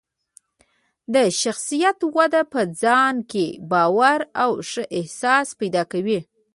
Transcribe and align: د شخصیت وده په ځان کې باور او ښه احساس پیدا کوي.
د 1.13 1.15
شخصیت 1.41 1.99
وده 2.15 2.41
په 2.53 2.61
ځان 2.81 3.15
کې 3.31 3.47
باور 3.71 4.19
او 4.43 4.51
ښه 4.69 4.83
احساس 4.99 5.47
پیدا 5.59 5.83
کوي. 5.91 6.19